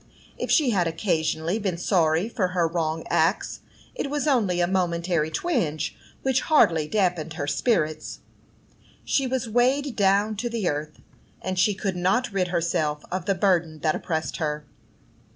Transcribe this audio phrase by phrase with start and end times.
[0.35, 3.59] If she had occasionally been sorry for her wrong acts,
[3.93, 8.17] it was only a momentary twinge, which hardly damped her spirits.
[9.05, 11.01] She was weighed down to the earth,
[11.39, 14.65] and she could not rid herself of the burden that oppressed her.